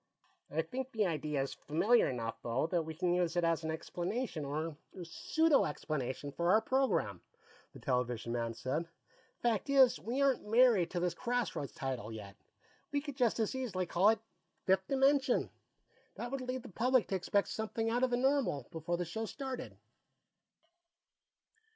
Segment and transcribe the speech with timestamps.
[0.49, 4.43] "I think the idea's familiar enough, though, that we can use it as an explanation,
[4.43, 7.21] or pseudo explanation, for the program,"
[7.71, 8.89] the television man said.
[9.43, 12.35] "Fact is, we aren't married to this Crossroads title, yet;
[12.91, 14.19] we could just as easily all it
[14.65, 15.51] Fifth Dimension.
[16.15, 19.25] That would lead the public, to expect something out of the normal before the show
[19.25, 19.77] started."